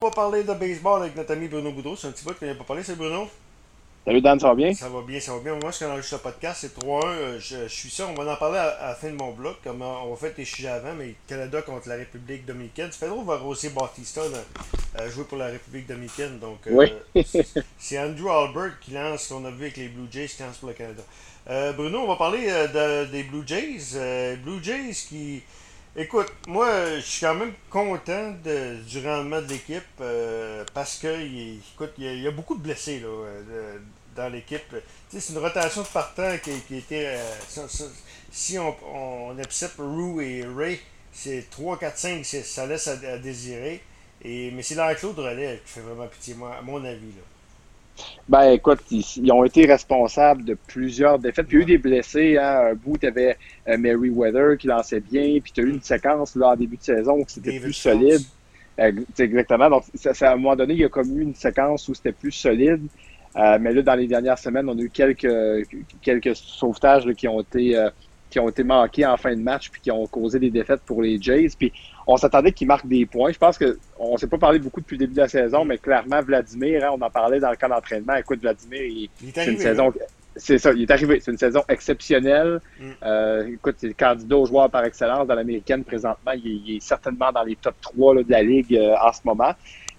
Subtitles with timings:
[0.00, 1.96] On va parler de baseball avec notre ami Bruno Boudreau.
[1.96, 3.28] C'est un petit bout qu'on n'a pas parlé, c'est Bruno?
[4.04, 4.72] Salut Dan, ça va bien?
[4.72, 5.56] Ça va bien, ça va bien.
[5.56, 7.04] Moi, je enregistre le podcast, c'est 3-1.
[7.04, 9.56] Euh, je, suis sûr, on va en parler à, la fin de mon bloc.
[9.64, 12.90] Comme on va faire des sujets avant, mais Canada contre la République dominicaine.
[12.90, 16.38] De voir José Bautista euh, jouer pour la République dominicaine.
[16.38, 16.86] Donc, euh,
[17.76, 20.68] c'est Andrew Albert qui lance, qu'on a vu avec les Blue Jays, qui lance pour
[20.68, 21.02] le Canada.
[21.72, 22.46] Bruno, on va parler
[23.10, 24.36] des Blue Jays.
[24.44, 25.42] Blue Jays qui
[26.00, 31.08] Écoute, moi, je suis quand même content de, du rendement de l'équipe euh, parce que,
[31.08, 33.78] écoute, il y, a, beaucoup de blessés là, euh,
[34.14, 34.76] dans l'équipe.
[35.08, 37.18] C'est une rotation de partant qui, était.
[37.18, 37.66] Euh,
[38.30, 40.78] si on, on accepte Rue et Ray,
[41.12, 43.82] c'est 3, 4, 5, ça laisse à, désirer.
[44.22, 47.08] Et, mais c'est l'Air-Claude Relais qui fait vraiment pitié, moi, à mon avis.
[47.08, 47.22] Là.
[48.28, 51.46] Ben, écoute, ils, ont été responsables de plusieurs défaites.
[51.46, 52.36] Puis il y a eu des blessés.
[52.36, 52.70] Hein.
[52.70, 53.36] Un bout, tu avais
[53.68, 55.38] euh, Weather qui lançait bien.
[55.42, 58.22] Puis tu as eu une séquence là, en début de saison où c'était plus solide.
[58.78, 59.70] Euh, exactement.
[59.70, 62.12] Donc, ça, à un moment donné, il y a comme eu une séquence où c'était
[62.12, 62.82] plus solide.
[63.36, 65.66] Euh, mais là, dans les dernières semaines, on a eu quelques,
[66.00, 67.76] quelques sauvetages qui ont été
[68.28, 71.02] qui ont été manqués en fin de match puis qui ont causé des défaites pour
[71.02, 71.50] les Jays.
[71.58, 71.72] Puis
[72.06, 73.32] on s'attendait qu'ils marquent des points.
[73.32, 75.78] Je pense que on s'est pas parlé beaucoup depuis le début de la saison, mais
[75.78, 78.14] clairement, Vladimir, hein, on en parlait dans le camp d'entraînement.
[78.14, 79.92] Écoute, Vladimir, c'est une saison.
[80.36, 81.18] C'est ça, il est arrivé.
[81.20, 82.60] C'est une saison exceptionnelle.
[82.78, 82.84] Mm.
[83.02, 86.32] Euh, écoute, c'est le candidat au joueur par excellence dans l'américaine présentement.
[86.32, 89.52] Il est, certainement dans les top 3 de la ligue euh, en ce moment.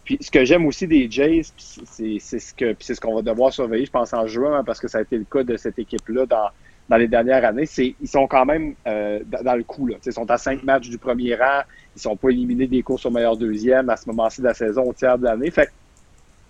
[0.05, 3.53] Puis ce que j'aime aussi des Jays, c'est ce que c'est ce qu'on va devoir
[3.53, 5.77] surveiller, je pense, en juin, hein, parce que ça a été le cas de cette
[5.77, 6.49] équipe-là dans,
[6.89, 9.85] dans les dernières années, c'est ils sont quand même euh, dans le coup.
[9.87, 9.97] Là.
[10.03, 11.61] Ils sont à cinq matchs du premier rang.
[11.95, 14.83] Ils sont pas éliminés des courses au meilleur deuxième à ce moment-ci de la saison
[14.83, 15.51] au tiers de l'année.
[15.51, 15.69] Fait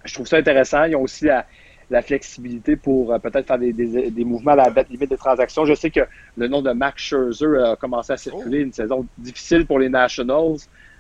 [0.06, 0.86] je trouve ça intéressant.
[0.86, 1.45] Ils ont aussi la,
[1.90, 5.17] la flexibilité pour euh, peut-être faire des, des, des, mouvements à la date limite des
[5.17, 5.66] transactions.
[5.66, 6.02] Je sais que
[6.38, 8.60] le nom de Max Scherzer a commencé à circuler.
[8.62, 8.66] Oh.
[8.66, 10.58] Une saison difficile pour les Nationals.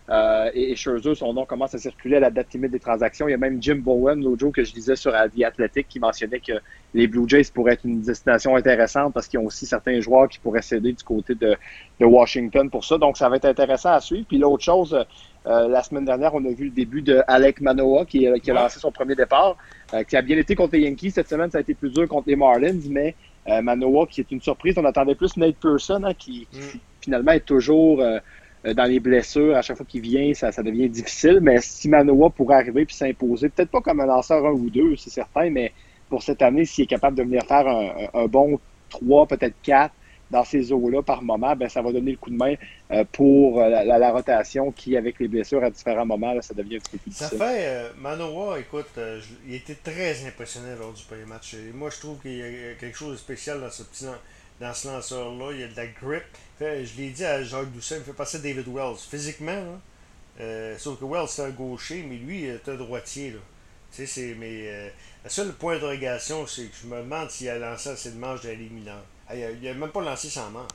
[0.09, 3.27] Euh, et, Scherzer, son nom commence à circuler à la date limite des transactions.
[3.27, 5.99] Il y a même Jim Bowen, l'autre jour que je disais sur The Athletic, qui
[5.99, 6.53] mentionnait que
[6.95, 10.39] les Blue Jays pourraient être une destination intéressante parce qu'ils ont aussi certains joueurs qui
[10.39, 11.55] pourraient céder du côté de,
[11.99, 12.97] Washington pour ça.
[12.97, 14.25] Donc, ça va être intéressant à suivre.
[14.27, 15.05] Puis l'autre chose,
[15.45, 18.53] euh, la semaine dernière, on a vu le début de Alec Manoa qui, qui a
[18.53, 19.57] lancé son premier départ,
[19.93, 21.11] euh, qui a bien été contre les Yankees.
[21.11, 23.15] Cette semaine, ça a été plus dur contre les Marlins, mais
[23.61, 24.75] Manoa qui est une surprise.
[24.77, 26.79] On attendait plus Nate Pearson, hein, qui, mm.
[27.01, 28.19] finalement est toujours euh,
[28.63, 31.39] dans les blessures, à chaque fois qu'il vient, ça, ça, devient difficile.
[31.41, 34.95] Mais si Manoa pourrait arriver puis s'imposer, peut-être pas comme un lanceur un ou deux,
[34.97, 35.71] c'est certain, mais
[36.09, 37.67] pour cette année, s'il est capable de venir faire
[38.13, 38.59] un, bon
[38.89, 39.93] 3, peut-être 4
[40.31, 42.53] dans ces eaux-là par moment, ben, ça va donner le coup de main
[42.91, 46.79] euh, pour euh, la, rotation qui, avec les blessures à différents moments, ça devient un
[46.79, 47.37] petit peu plus difficile.
[47.39, 48.99] Ça fait, Manoa, écoute,
[49.47, 51.55] il était très impressionné lors du premier match.
[51.55, 54.05] Et moi, je trouve qu'il y a quelque chose de spécial dans ce petit
[54.59, 55.51] dans ce lanceur-là.
[55.53, 56.23] Il y a de la grip.
[56.59, 58.97] Je l'ai dit à Jacques Doucet, il me fait passer David Wells.
[58.97, 59.79] Physiquement,
[60.41, 63.31] euh, sauf que Wells, c'est un gaucher, mais lui, c'est un droitier.
[63.31, 63.39] Là.
[63.91, 64.89] Tu sais, c'est, mais euh,
[65.23, 68.41] le seul point d'interrogation, c'est que je me demande s'il a lancé assez de manche
[68.41, 69.01] d'éliminant.
[69.33, 70.69] Il n'a même pas lancé sans manche.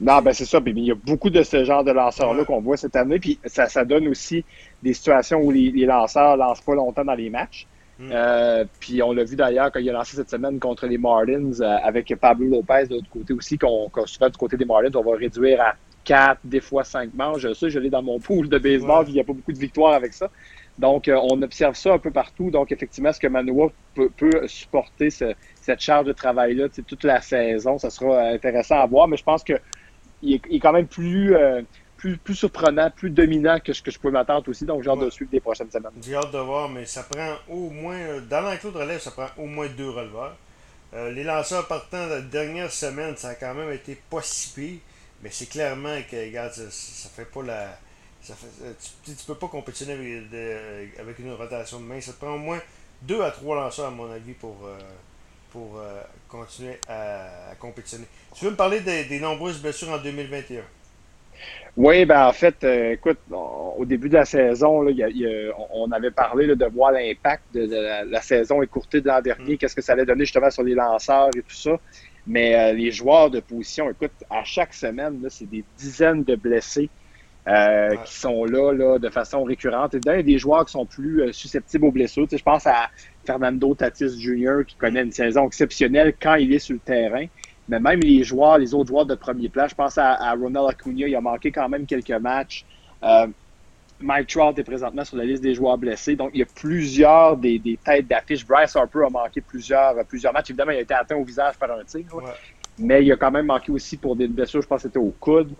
[0.00, 0.60] Non, ben c'est ça.
[0.64, 3.18] il y a beaucoup de ce genre de lanceurs-là qu'on voit cette année.
[3.18, 4.44] Puis ça, ça donne aussi
[4.82, 7.66] des situations où les, les lanceurs ne lancent pas longtemps dans les matchs.
[8.00, 8.08] Mm.
[8.12, 11.60] Euh, puis on l'a vu d'ailleurs quand il a lancé cette semaine contre les Marlins
[11.60, 14.90] euh, avec Pablo Lopez de l'autre côté aussi, qu'on qu souvent du côté des Marlins,
[14.94, 15.74] on va réduire à
[16.04, 17.52] 4, des fois 5 manches.
[17.52, 19.92] Ça, je l'ai dans mon pool de baseball, il n'y a pas beaucoup de victoires
[19.92, 20.30] avec ça.
[20.78, 22.50] Donc, euh, on observe ça un peu partout.
[22.50, 27.76] Donc, effectivement, est-ce que Manoa peut, peut supporter cette charge de travail-là toute la saison?
[27.76, 29.56] Ça sera intéressant à voir, mais je pense qu'il
[30.22, 31.36] est, il est quand même plus
[32.00, 34.64] plus, surprenant, plus dominant que ce que je peux m'attendre aussi.
[34.64, 35.92] Donc, j'ai hâte de suivre des prochaines semaines.
[36.02, 39.28] J'ai hâte de voir, mais ça prend au moins, dans l'enclos de relève, ça prend
[39.36, 40.36] au moins deux releveurs.
[40.92, 44.50] Euh, les lanceurs partant de la dernière semaine, ça a quand même été pas si
[44.50, 44.78] pire,
[45.22, 47.78] mais c'est clairement que, regarde, ça, fait pas la.
[48.22, 48.48] Ça fait,
[49.04, 49.94] tu, tu peux pas compétitionner
[50.98, 52.00] avec, une rotation de main.
[52.00, 52.60] Ça te prend au moins
[53.02, 54.78] deux à trois lanceurs, à mon avis, pour, euh,
[55.52, 58.06] pour euh, continuer à, compétitionner.
[58.34, 60.62] Tu veux me parler des, des nombreuses blessures en 2021?
[61.76, 64.92] Oui, ben en fait, euh, écoute, au début de la saison, là,
[65.72, 69.58] on avait parlé de voir l'impact de, la, saison écourtée de l'an dernier, mm.
[69.58, 71.78] qu'est-ce que ça allait donner justement sur les lanceurs et tout ça.
[72.26, 76.90] Mais euh, les joueurs de position, écoute, à chaque semaine, c'est des dizaines de blessés
[77.48, 79.94] euh, qui sont là, là de façon récurrente.
[79.94, 82.90] Et d'un des joueurs qui sont plus susceptibles aux blessures, je pense à
[83.24, 87.26] Fernando Tatis Jr., qui connaît une saison exceptionnelle quand il est sur le terrain.
[87.70, 91.06] Mais même les joueurs, les autres joueurs de premier plan, je pense à, Ronald Acuna,
[91.06, 92.64] il a manqué quand même quelques matchs.
[93.04, 93.28] Euh,
[94.00, 96.16] Mike Trout est présentement sur la liste des joueurs blessés.
[96.16, 98.44] Donc, il y a plusieurs des, têtes d'affiche.
[98.44, 100.50] Bryce Harper a manqué plusieurs, plusieurs matchs.
[100.50, 102.20] Évidemment, il a été atteint au visage par un tigre.
[102.78, 105.14] Mais il a quand même manqué aussi pour des blessures, je pense que c'était au
[105.20, 105.52] coude.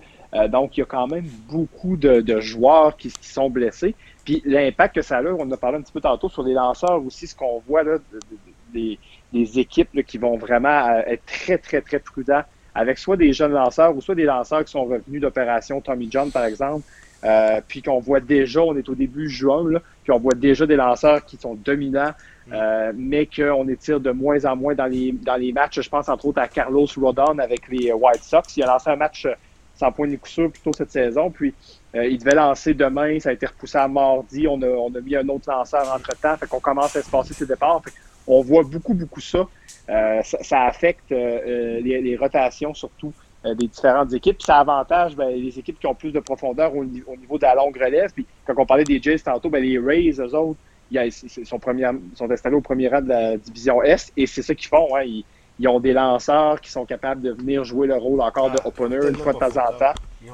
[0.48, 3.94] donc, il y a quand même beaucoup de, joueurs qui, sont blessés.
[4.24, 6.54] Puis l'impact que ça a, on en a parlé un petit peu tantôt sur les
[6.54, 7.98] lanceurs aussi, ce qu'on voit là,
[8.72, 8.98] des,
[9.58, 12.42] équipes qui vont vraiment être très, très, très prudents
[12.74, 16.30] avec soit des jeunes lanceurs ou soit des lanceurs qui sont revenus d'opération Tommy John,
[16.30, 16.84] par exemple,
[17.24, 20.66] euh, puis qu'on voit déjà, on est au début juin, là, puis on voit déjà
[20.66, 22.12] des lanceurs qui sont dominants,
[22.46, 22.52] mm.
[22.52, 25.80] euh, mais qu'on étire de moins en moins dans les, dans les matchs.
[25.80, 28.56] Je pense entre autres à Carlos Rodon avec les White Sox.
[28.56, 29.26] Il a lancé un match
[29.74, 31.54] sans point de coup sûr plus tôt cette saison, puis
[31.94, 34.46] euh, il devait lancer demain, ça a été repoussé à mardi.
[34.46, 37.34] On a, on a mis un autre lanceur entre-temps, fait qu'on commence à se passer
[37.34, 37.82] ses départs.
[38.26, 39.46] On voit beaucoup, beaucoup ça.
[39.88, 43.12] Euh, ça, affecte euh, les, rotations surtout
[43.44, 44.38] euh, des différentes équipes.
[44.38, 47.54] Puis ça avantage ben, les équipes qui ont plus de profondeur au, niveau de la
[47.54, 48.12] longue relève.
[48.12, 50.58] Puis quand on parlait des Jays tantôt, ben, les Rays, eux autres,
[50.92, 51.60] ils sont,
[52.14, 54.94] sont installés au premier rang de la division Est et c'est ça qu'ils font.
[54.96, 55.02] Hein.
[55.58, 58.68] Ils, ont des lanceurs qui sont capables de venir jouer le rôle encore de ah,
[58.68, 59.92] opener une fois de temps en temps.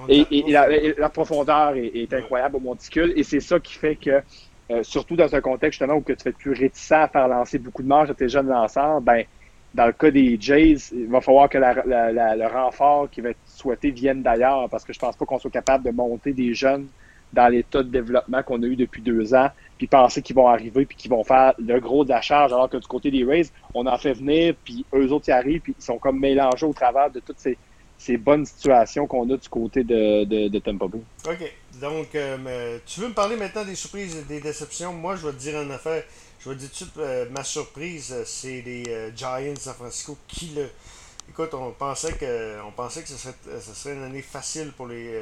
[0.09, 4.23] Et, la, profondeur est, incroyable au monticule et c'est ça qui fait que
[4.83, 7.89] surtout dans un contexte justement où tu fais plus réticent à faire lancer beaucoup de
[7.89, 9.25] marge à tes jeunes lanceurs, ben
[9.75, 13.91] dans le cas des Jays, il va falloir que le renfort qui va être souhaité
[13.91, 16.87] vienne d'ailleurs parce que je pense pas qu'on soit capable de monter des jeunes
[17.33, 20.87] dans l'état de développement qu'on a eu depuis deux ans, puis penser qu'ils vont arriver
[20.87, 23.51] puis qu'ils vont faire le gros de la charge, alors que du côté des Rays,
[23.75, 26.73] on en fait venir, puis eux autres y arrivent, puis ils sont comme mélangés au
[26.73, 27.59] travers de toutes ces,
[28.19, 31.01] bonnes situations qu'on a du côté de, de, Tampa Bay.
[31.29, 31.53] OK.
[31.81, 34.93] Donc, euh, tu veux me parler maintenant des surprises et des déceptions?
[34.93, 36.03] Moi, je vais te dire en affaire
[36.47, 39.59] je vais dire tout de suite, euh, ma surprise, euh, c'est les euh, Giants de
[39.59, 40.69] San Francisco qui le.
[41.29, 44.87] Écoute, on pensait que on pensait que ce serait, ce serait une année facile pour
[44.87, 45.21] les.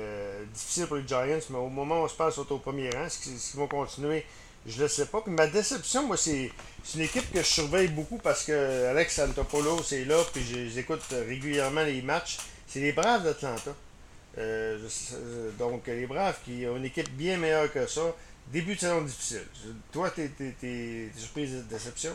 [0.52, 3.22] difficile pour les Giants, mais au moment où on se passe au premier rang, est-ce
[3.22, 4.26] qu'ils vont continuer
[4.66, 5.22] Je le sais pas.
[5.22, 6.50] Puis ma déception, moi, c'est
[6.94, 11.84] une équipe que je surveille beaucoup parce que Alex Santopolo, c'est là, puis j'écoute régulièrement
[11.84, 12.36] les matchs.
[12.74, 13.70] C'est les Braves d'Atlanta.
[15.60, 18.00] donc, les Braves qui ont une équipe bien meilleure que ça.
[18.52, 19.42] Début de saison difficile.
[19.92, 20.28] Toi, t'es,
[20.60, 22.10] t'es, surprise de déception?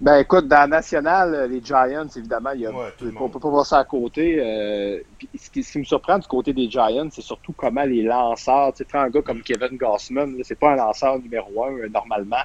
[0.00, 2.72] Ben écoute, dans la nationale, les Giants, évidemment, il y a,
[3.20, 4.40] on peut pas voir ça à côté.
[4.40, 5.00] Euh,
[5.38, 8.98] ce, qui, me surprend du côté des Giants, c'est surtout comment les lanceurs, tu sais,
[8.98, 12.42] un gars comme Kevin Gossman, c'est pas un lanceur numéro un euh, normalement,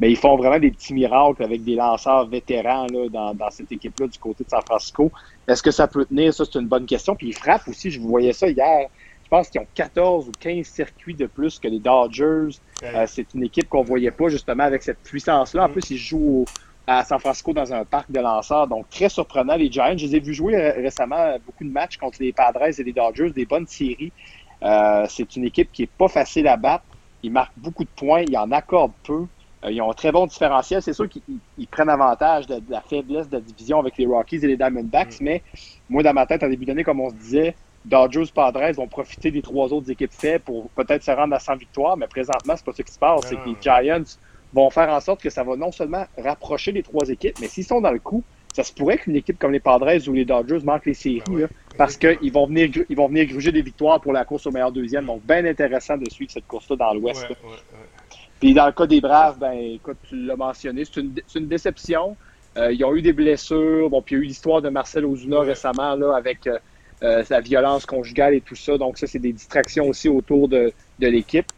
[0.00, 3.70] mais ils font vraiment des petits miracles avec des lanceurs vétérans là, dans, dans cette
[3.70, 5.10] équipe-là du côté de San Francisco.
[5.46, 6.34] Est-ce que ça peut tenir?
[6.34, 7.14] Ça, c'est une bonne question.
[7.14, 8.88] Puis ils frappent aussi, je vous voyais ça hier
[9.24, 12.58] je pense qu'ils ont 14 ou 15 circuits de plus que les Dodgers.
[12.82, 15.64] Euh, c'est une équipe qu'on voyait pas justement avec cette puissance-là.
[15.64, 15.72] En mm.
[15.72, 16.44] plus, ils jouent
[16.86, 18.68] à San Francisco dans un parc de lanceurs.
[18.68, 19.96] Donc, très surprenant, les Giants.
[19.96, 23.30] Je les ai vus jouer récemment beaucoup de matchs contre les Padres et les Dodgers,
[23.30, 24.12] des bonnes séries.
[24.62, 26.84] Euh, c'est une équipe qui est pas facile à battre.
[27.22, 29.24] Ils marquent beaucoup de points, ils en accordent peu.
[29.70, 30.82] Ils ont un très bon différentiel.
[30.82, 34.46] C'est sûr qu'ils prennent avantage de, la faiblesse de la division avec les Rockies et
[34.46, 35.24] les Diamondbacks, mm.
[35.24, 35.42] mais
[35.88, 39.30] moi, dans ma tête, en début d'année, comme on se disait, Dodgers Padres vont profiter
[39.30, 42.64] des trois autres équipes faites pour peut-être se rendre à 100 victoires, mais présentement, c'est
[42.64, 43.26] pas ce qui se passe.
[43.26, 44.02] C'est que les Giants
[44.54, 47.64] vont faire en sorte que ça va non seulement rapprocher les trois équipes, mais s'ils
[47.64, 48.22] sont dans le coup,
[48.54, 51.48] ça se pourrait qu'une équipe comme les Padres ou les Dodgers manque les séries, ben
[51.76, 54.70] parce qu'ils vont venir ils vont venir gruger des victoires pour la course au meilleur
[54.70, 55.06] deuxième.
[55.06, 57.26] Donc, bien intéressant de suivre cette course-là dans l'Ouest.
[58.40, 62.16] Puis dans le cas des Braves, ben écoute, tu l'as mentionné, c'est une, une, déception.
[62.56, 63.88] Euh, ils ont eu des blessures.
[63.90, 66.58] Bon, puis il y a eu l'histoire de Marcel Ozuna récemment là, avec euh,
[67.02, 68.78] euh, la violence conjugale et tout ça.
[68.78, 71.50] Donc, ça, c'est des distractions aussi autour de, de l'équipe.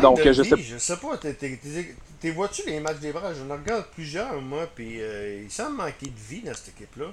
[0.00, 0.56] Donc, je, sais...
[0.56, 3.32] je sais pas, t'es vois-tu les matchs des bras?
[3.34, 7.06] J'en regarde plusieurs, moi, puis euh, il semble manquer de vie dans cette équipe-là.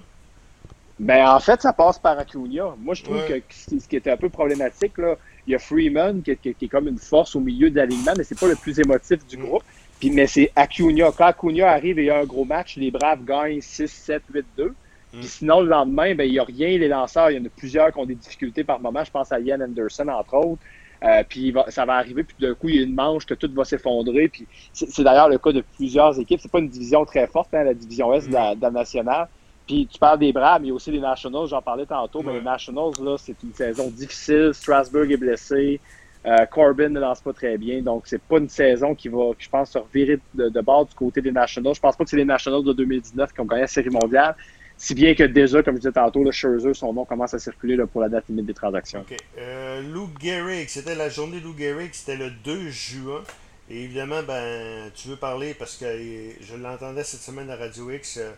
[1.00, 2.76] Ben, en fait, ça passe par Acuna.
[2.78, 5.16] Moi, je trouve que ce qui était un peu problématique, là,
[5.50, 8.40] il y a Freeman qui, est comme une force au milieu de l'alignement, mais c'est
[8.40, 9.42] pas le plus émotif du mm.
[9.42, 9.64] groupe.
[10.00, 11.12] Puis, mais c'est Acuna.
[11.12, 14.24] Quand Acuna arrive et il y a un gros match, les Braves gagnent 6, 7,
[14.32, 14.76] 8, 2.
[15.12, 16.78] Puis sinon, le lendemain, ben, il n'y a rien.
[16.78, 19.04] Les lanceurs, il y en a plusieurs qui ont des difficultés par moment.
[19.04, 20.62] Je pense à Ian Anderson, entre autres.
[21.04, 23.50] Euh, puis ça va arriver, puis d'un coup, il y a une manche que tout
[23.54, 24.28] va s'effondrer.
[24.28, 26.40] Puis c'est d'ailleurs le cas de plusieurs équipes.
[26.42, 29.28] C'est pas une division très forte, hein, la division Est de la, Nationale.
[29.70, 32.24] Puis tu parles des Braves, mais aussi des Nationals, j'en parlais tantôt.
[32.24, 34.50] Mais les Nationals, là, c'est une saison difficile.
[34.52, 35.80] Strasburg est blessé.
[36.26, 39.48] Euh, Corbin ne lance pas très bien, donc c'est pas une saison qui va, je
[39.48, 41.76] pense, se revirer de, de bord du côté des Nationals.
[41.76, 44.36] Je pense pas que c'est les Nationals de 2019 qui ont gagné la Série mondiale.
[44.76, 47.78] Si bien que déjà, comme je disais tantôt, le Scherzer, son nom commence à circuler
[47.86, 49.02] pour la date limite des transactions.
[49.02, 49.16] OK.
[49.38, 53.22] Euh, Lou Gehrig, c'était la journée Lou Gehrig, c'était le 2 juin.
[53.70, 58.18] Et évidemment, ben, tu veux parler parce que je l'entendais cette semaine à Radio X.
[58.18, 58.32] Euh,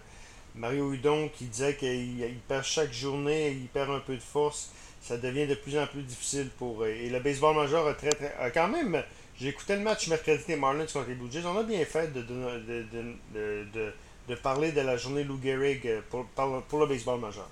[0.55, 4.71] Mario Hudon qui disait qu'il perd chaque journée, il perd un peu de force.
[5.01, 6.85] Ça devient de plus en plus difficile pour.
[6.85, 8.33] Et le baseball majeur a très, très.
[8.53, 9.01] quand même,
[9.39, 11.45] j'ai écouté le match mercredi des Marlins contre les Blue Jays.
[11.45, 13.93] On a bien fait de, de
[14.31, 16.25] de parler de la journée Lou Gehrig euh, pour,
[16.67, 17.49] pour, le baseball majeur.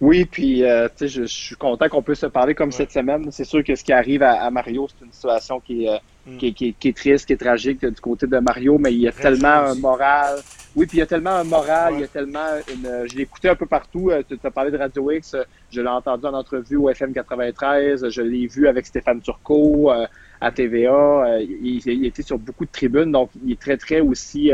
[0.00, 3.30] Oui, puis euh, je, je suis content qu'on puisse se parler comme cette semaine.
[3.30, 6.36] C'est sûr que ce qui arrive à, Mario, c'est une situation qui est, mm.
[6.36, 9.08] qui, qui, qui, est triste, qui est tragique du côté de Mario, mais il y
[9.08, 10.38] a tellement un moral.
[10.76, 13.06] Oui, puis il y a tellement un moral, il y a tellement une.
[13.08, 14.10] Je l'ai écouté un peu partout.
[14.10, 15.36] Euh, tu as parlé de Radio X,
[15.70, 20.06] je l'ai entendu en entrevue au FM 93, je l'ai vu avec Stéphane Turcot euh,
[20.40, 21.38] à TVA.
[21.40, 24.50] Il, il, était sur beaucoup de tribunes, donc il est très, très aussi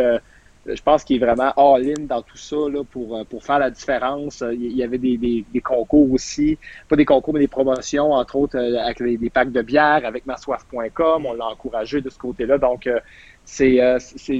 [0.67, 3.71] je pense qu'il est vraiment all-in dans tout ça là, pour, euh, pour faire la
[3.71, 4.45] différence.
[4.52, 8.37] Il y avait des, des, des, concours aussi, pas des concours, mais des promotions, entre
[8.37, 11.26] autres euh, avec les, des packs de bière, avec massoif.com.
[11.26, 12.59] On l'a encouragé de ce côté-là.
[12.59, 13.00] Donc, euh,
[13.45, 13.79] c'est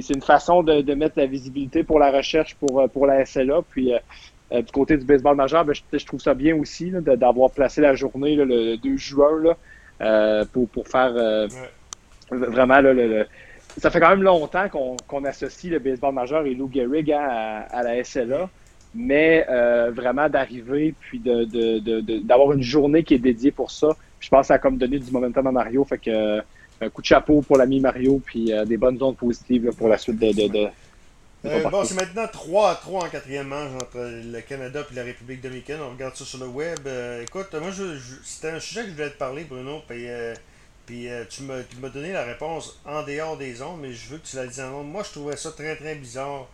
[0.09, 3.61] une façon de, de, mettre la visibilité pour la recherche pour, pour la SLA.
[3.69, 3.91] Puis,
[4.51, 8.35] du côté du baseball majeur, ben, je, trouve ça bien aussi d'avoir placé la journée
[8.35, 9.55] le 2 juin
[9.99, 11.13] là, pour, pour faire
[12.29, 13.25] vraiment le
[13.77, 18.03] ça fait quand même longtemps qu'on associe le baseball majeur et Lou Gehrig à, la
[18.03, 18.49] SLA,
[18.93, 24.29] mais euh, vraiment d'arriver puis d'avoir de, une journée qui est dédiée pour ça, je
[24.29, 26.39] pense que ça a comme donné du momentum à Mario, fait que
[26.83, 29.97] un coup de chapeau pour l'ami Mario puis euh, des bonnes ondes positives pour la
[29.97, 30.69] suite de.
[31.43, 35.03] Euh, bon, c'est maintenant 3 à 3 en quatrième manche entre le Canada et la
[35.03, 35.79] République dominicaine.
[35.81, 36.79] On regarde ça sur le web.
[37.23, 39.81] écoute, moi, je, c'était un sujet que je voulais te parler, Bruno.
[39.87, 40.05] Puis,
[40.91, 44.27] puis euh, tu m'as donné la réponse en dehors des ondes, mais je veux que
[44.27, 44.91] tu la dises en ondes.
[44.91, 46.49] Moi, je trouvais ça très très bizarre.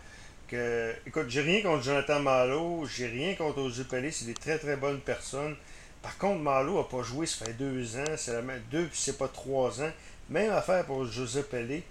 [0.48, 4.60] Que, écoute, j'ai rien contre Jonathan Malo, j'ai rien contre Ozzy Pelé, c'est des très
[4.60, 5.56] très bonnes personnes.
[6.04, 9.00] Par contre, Malo a pas joué, ça fait deux ans, c'est la même, deux puis
[9.00, 9.92] c'est pas trois ans.
[10.30, 11.82] Même affaire pour José Pelé.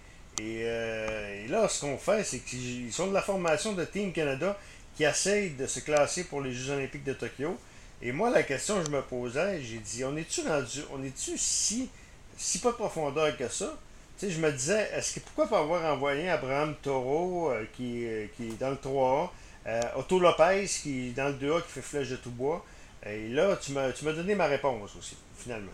[0.41, 4.57] Et, euh, là, ce qu'on fait, c'est qu'ils sont de la formation de Team Canada
[4.95, 7.59] qui essaye de se classer pour les Jeux Olympiques de Tokyo.
[8.01, 11.37] Et moi, la question que je me posais, j'ai dit, on est-tu rendu, on est-tu
[11.37, 11.89] si
[12.37, 13.77] si pas de profondeur que ça,
[14.19, 18.07] tu sais, je me disais, est-ce que pourquoi pas avoir envoyé Abraham Toro, euh, qui,
[18.07, 19.29] euh, qui est dans le 3A,
[19.67, 22.65] euh, Otto Lopez, qui est dans le 2A, qui fait flèche de tout bois?
[23.07, 25.73] Et là, tu m'as, tu m'as donné ma réponse aussi, finalement.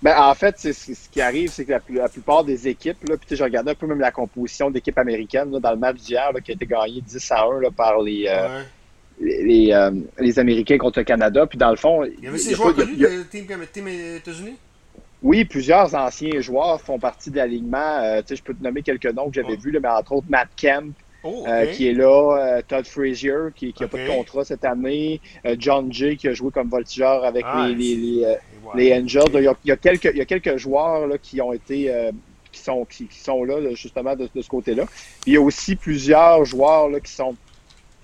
[0.00, 3.36] Ben, en fait, c'est, ce qui arrive, c'est que la, plupart des équipes, là, puis
[3.36, 6.54] j'ai regardé un peu même la composition d'équipes américaines dans le match d'hier, qui a
[6.54, 8.32] été gagné 10 à 1 là, par les,
[9.20, 11.44] les, les, Américains contre le Canada.
[11.44, 12.04] Puis dans le fond.
[12.04, 14.56] Il y avait ces joueurs connus de Team États-Unis?
[15.22, 17.98] Oui, plusieurs anciens joueurs font partie de l'alignement.
[18.02, 20.94] Euh, je peux te nommer quelques noms que j'avais vus, mais entre autres Matt Kemp,
[21.24, 25.20] oh, euh, qui est là, euh, Todd Frazier, qui n'a pas de contrat cette année,
[25.58, 28.36] John Jay, qui a joué comme voltigeur avec les, les,
[28.76, 29.24] les, Angels.
[29.34, 31.52] Il y, a, il, y a quelques, il y a quelques joueurs là, qui ont
[31.52, 31.92] été
[32.52, 34.84] qui sont, qui, sont là, justement, de, ce côté-là.
[35.26, 37.36] Il y a aussi plusieurs joueurs là, qui sont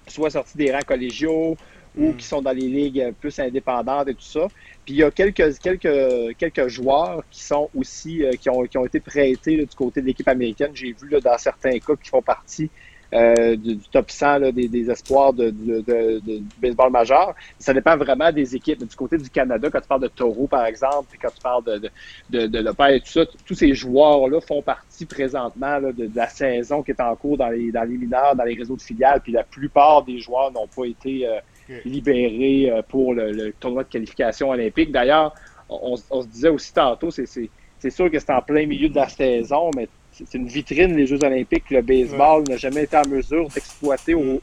[0.09, 1.57] soit sortis des rangs collégiaux
[1.97, 2.17] ou hmm.
[2.17, 4.49] qui sont dans les ligues plus indépendantes et tout ça.
[4.85, 8.77] Puis il y a quelques, quelques, quelques joueurs qui sont aussi, euh, qui, ont, qui
[8.77, 10.71] ont été prêtés du côté de l'équipe américaine.
[10.75, 12.71] J'ai vu là, dans certains cas qui font partie
[13.15, 17.35] euh, du, top 100 là, des, des, espoirs de, de, de, du baseball majeur.
[17.59, 18.85] Ça dépend vraiment des équipes.
[18.85, 21.91] Du côté du Canada, quand tu parles de Taureau, par exemple, quand tu parles de,
[22.31, 26.29] de, de, Lepage et tout ça, tous ces joueurs-là font partie présentement là, de, la
[26.29, 29.21] saison qui est en cours dans les, dans les mineurs, dans les réseaux de filiales.
[29.23, 31.29] Puis la plupart des joueurs n'ont pas été...
[31.29, 31.39] Euh,
[31.85, 34.93] libéré euh, pour le, tournoi de qualification olympique.
[34.93, 35.35] D'ailleurs,
[35.69, 39.71] on, se disait aussi tantôt, c'est sûr que c'est en plein milieu de la saison,
[39.77, 41.71] mais c'est une vitrine, les Jeux olympiques.
[41.71, 44.41] Le baseball n'a jamais été en mesure d'exploiter au,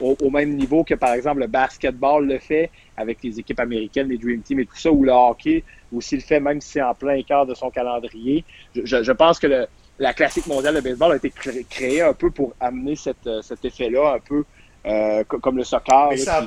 [0.00, 4.18] au, même niveau que, par exemple, le basketball le fait avec les équipes américaines, les
[4.18, 5.64] Dream Team et tout ça, ou le hockey
[5.94, 8.44] aussi le fait, même si c'est en plein quart de son calendrier.
[8.74, 9.66] Je, je pense que le,
[9.98, 11.32] la classique mondiale de baseball a été
[11.68, 14.44] créée un peu pour amener cette, cet effet-là un peu
[14.86, 16.42] euh, comme le soccer, la,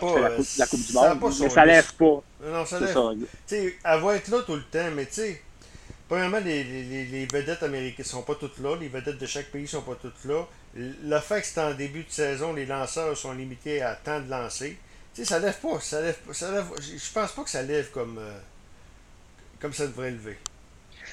[0.68, 2.24] coupe, du Monde, mais ça lève pas.
[2.44, 3.28] Non, ça lève.
[3.52, 5.42] Elle va être là tout le temps, mais tu sais,
[6.08, 9.68] premièrement, les, les, les, vedettes américaines sont pas toutes là, les vedettes de chaque pays
[9.68, 10.44] sont pas toutes là.
[10.76, 14.30] Le fait que c'est en début de saison, les lanceurs sont limités à temps de
[14.30, 14.78] lancer,
[15.14, 17.92] tu sais, ça lève pas, ça lève, ça lève, je pense pas que ça lève
[17.92, 18.38] comme, euh,
[19.60, 20.38] comme ça devrait lever.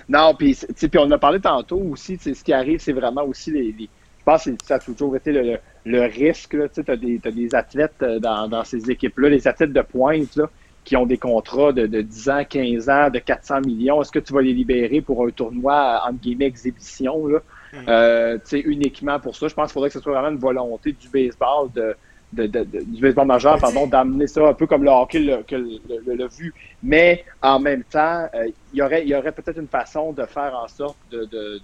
[0.08, 0.56] Non, puis
[0.96, 3.88] on a parlé tantôt aussi, ce qui arrive, c'est vraiment aussi les,
[4.28, 6.56] pense que ça a toujours été le, le risque.
[6.72, 10.38] Tu as, des athlètes euh, dans, ces équipes-là, les athlètes de pointe
[10.84, 14.02] qui ont des contrats de, 10 ans, 15 ans, de 400 millions.
[14.02, 17.38] Est-ce que tu vas les libérer pour un tournoi, entre guillemets, exhibition, là?
[17.72, 17.76] Mm.
[17.88, 19.48] Euh, uniquement pour ça?
[19.48, 21.96] Je pense qu'il faudrait que ce soit vraiment une volonté du baseball de,
[22.32, 26.54] du baseball majeur, pardon, d'amener ça un peu comme le hockey l'a vu.
[26.82, 30.54] Mais en même temps, euh, il y aurait, y aurait peut-être une façon de faire
[30.54, 31.60] en sorte de,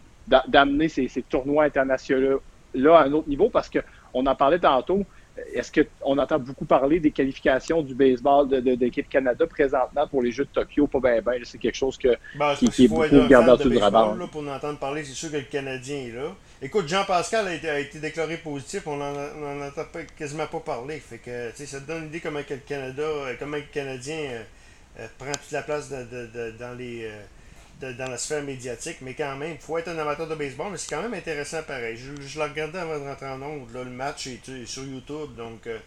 [0.48, 2.40] d'amener ces, ces, tournois internationaux
[2.74, 3.78] là à un autre niveau parce que
[4.12, 5.04] on en parlait tantôt,
[5.52, 10.30] est-ce qu'on entend beaucoup parler des qualifications du baseball de, l'équipe Canada présentement pour les
[10.30, 10.86] Jeux de Tokyo?
[10.86, 13.78] Pas bien, ben, c'est quelque chose que, ben, qui, est beaucoup gardé en dessous du
[13.78, 14.16] radar.
[14.30, 16.34] Pour en entendre parler, c'est sûr que le Canadien est là.
[16.62, 20.98] Écoute, Jean-Pascal a été, a été, déclaré positif, on n'en entend pas, quasiment pas parler.
[20.98, 24.42] Fait que, ça te donne une idée comment le Canada, euh, comment le Canadien euh,
[25.00, 27.10] euh, prend toute la place dans les
[27.80, 30.78] dans la sphère médiatique, mais quand même, il faut être un amateur de baseball, mais
[30.78, 31.96] c'est quand même intéressant pareil.
[31.96, 35.66] Je, je l'ai regardé avant de rentrer en onde, le match est, sur YouTube, donc
[35.66, 35.78] euh,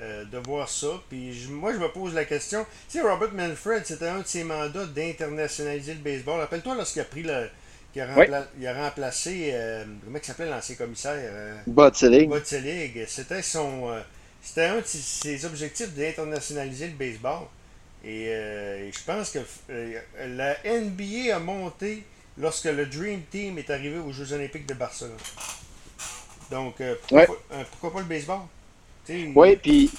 [0.00, 0.88] euh, de voir ça.
[1.08, 4.44] Puis moi, je me pose la question, tu sais, Robert Manfred, c'était un de ses
[4.44, 6.40] mandats d'internationaliser le baseball.
[6.40, 7.48] Rappelle-toi lorsqu'il a pris le...
[7.94, 11.56] Il a, remplacé, euh, comment il s'appelait l'ancien commissaire euh,
[12.28, 13.04] Botzelig.
[13.08, 13.90] C'était son,
[14.40, 17.46] c'était un de ses objectifs d'internationaliser le baseball.
[18.06, 19.38] Euh, et je pense que
[19.70, 19.98] euh,
[20.36, 22.04] la NBA a monté
[22.38, 25.16] lorsque le Dream Team est arrivé aux Jeux Olympiques de Barcelone.
[26.50, 28.40] Donc, euh, pourquoi, pas le baseball?
[29.08, 29.90] Oui, puis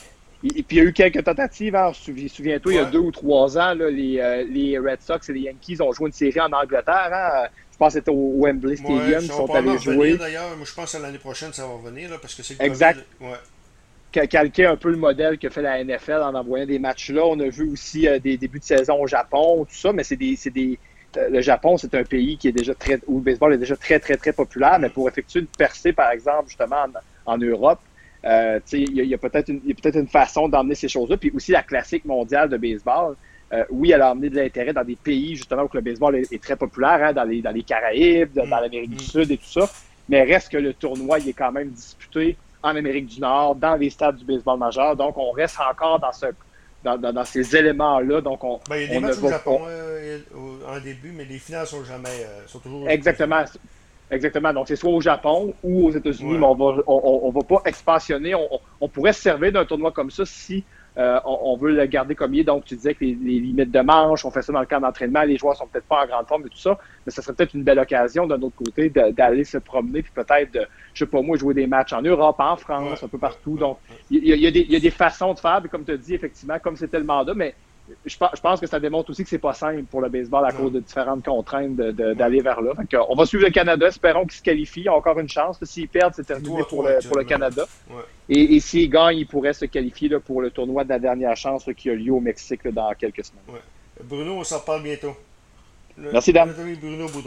[0.41, 1.75] puis il y a eu quelques tentatives.
[1.75, 5.41] Hein, Souviens-toi, il y a deux ou trois ans, les, les, Red Sox et les
[5.41, 7.11] Yankees ont joué une série en Angleterre.
[7.11, 9.21] Hein, je pense que c'était au Wembley Stadium.
[9.21, 10.15] ils sont allés jouer.
[10.15, 13.03] D'ailleurs, je pense que l'année prochaine, ça va revenir parce que c'est Exact.
[13.19, 13.35] Ouais
[14.11, 17.25] calquer un peu le modèle que fait la NFL en envoyant des matchs là.
[17.25, 20.15] On a vu aussi euh, des débuts de saison au Japon, tout ça, mais c'est
[20.15, 20.79] des, des
[21.17, 23.75] euh, le Japon, c'est un pays qui est déjà très, où le baseball est déjà
[23.75, 26.85] très, très, très populaire, mais pour effectuer une percée, par exemple, justement,
[27.25, 27.79] en, Europe,
[28.25, 31.17] euh, il y a, peut-être une, peut une façon d'emmener ces choses-là.
[31.17, 33.15] Puis aussi la classique mondiale de baseball.
[33.51, 36.41] Euh, oui, elle a amené de l'intérêt dans des pays, justement, où le baseball est,
[36.41, 39.49] très populaire, hein, dans, les, dans les Caraïbes, dans, dans l'Amérique du Sud et tout
[39.49, 39.67] ça.
[40.07, 43.75] Mais reste que le tournoi, il est quand même disputé en Amérique du Nord, dans
[43.75, 44.95] les stades du baseball majeur.
[44.95, 46.27] Donc, on reste encore dans ce
[46.83, 48.21] dans, dans, ces éléments-là.
[48.21, 50.19] Donc, on, ben, il y a des matchs au Japon euh,
[50.67, 52.87] en début, mais les finales sont jamais euh, sont toujours.
[52.89, 53.43] Exactement.
[54.11, 54.53] Exactement.
[54.53, 57.61] Donc, c'est soit au Japon ou aux États-Unis, mais on va, on, on, va pas
[57.65, 58.33] expansionner.
[58.33, 58.47] On,
[58.81, 60.63] on pourrait se servir d'un tournoi comme ça si
[60.99, 62.43] euh, on, veut le garder comme il est.
[62.43, 65.23] Donc, tu disais que les, limites de manche, on fait ça dans le camp d'entraînement,
[65.23, 67.53] les joueurs sont peut-être pas en grande forme et tout ça, mais ça serait peut-être
[67.53, 71.21] une belle occasion d'un autre côté d'aller se promener, puis peut-être, de, je sais pas
[71.21, 73.55] moi, jouer des matchs en Europe, en France, un peu partout.
[73.55, 73.77] Donc,
[74.11, 76.99] il y, y, a des façons de faire, comme tu as dit, effectivement, comme c'était
[76.99, 77.55] le mandat, mais
[78.05, 80.71] je, pense que ça démontre aussi que c'est pas simple pour le baseball à cause
[80.71, 82.73] de différentes contraintes d'aller vers là.
[83.09, 84.89] on va suivre le Canada, espérons qu'ils se qualifient.
[84.89, 85.57] encore une chance.
[85.63, 87.65] S'ils perdent, c'est terminé pour, le, pour le Canada.
[88.27, 91.65] Et, et s'ils gagnent, ils pourraient se qualifier pour le tournoi de la dernière chance
[91.75, 93.61] qui a lieu au Mexique dans quelques semaines.
[94.03, 95.15] Bruno, on s'en parle bientôt.
[95.97, 96.53] Merci, Dan.
[96.79, 97.09] Bruno